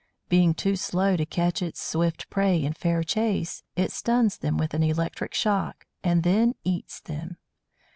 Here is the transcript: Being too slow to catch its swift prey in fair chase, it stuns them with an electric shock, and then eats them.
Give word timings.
Being 0.29 0.55
too 0.55 0.75
slow 0.75 1.15
to 1.15 1.27
catch 1.27 1.61
its 1.61 1.79
swift 1.79 2.27
prey 2.31 2.63
in 2.63 2.73
fair 2.73 3.03
chase, 3.03 3.61
it 3.75 3.91
stuns 3.91 4.39
them 4.39 4.57
with 4.57 4.73
an 4.73 4.81
electric 4.81 5.35
shock, 5.35 5.85
and 6.03 6.23
then 6.23 6.55
eats 6.63 6.99
them. 6.99 7.37